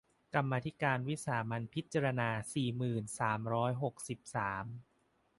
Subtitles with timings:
[0.33, 4.65] กรรมาธิการวิสามัญพิจารณา สี่หมื่นสามร้อยหกสิบสาม